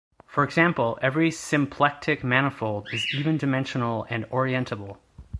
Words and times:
For 0.25 0.43
example, 0.43 0.97
every 0.99 1.29
symplectic 1.29 2.23
manifold 2.23 2.87
is 2.91 3.05
even-dimensional 3.13 4.07
and 4.09 4.25
orientable. 4.31 4.97